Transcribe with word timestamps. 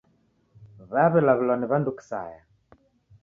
W'aw'elaw'ilwa 0.91 1.53
ni 1.57 1.65
w'andu 1.69 1.91
kisaya 1.97 2.41